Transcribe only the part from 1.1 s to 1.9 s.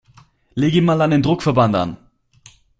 Druckverband